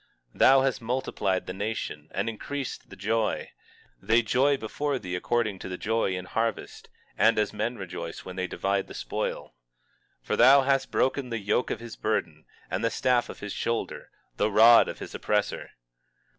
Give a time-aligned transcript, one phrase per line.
[0.33, 5.69] 19:3 Thou hast multiplied the nation, and increased the joy—they joy before thee according to
[5.69, 6.89] the joy in harvest,
[7.19, 9.53] and as men rejoice when they divide the spoil.
[10.21, 13.53] 19:4 For thou hast broken the yoke of his burden, and the staff of his
[13.53, 15.69] shoulder, the rod of his oppressor.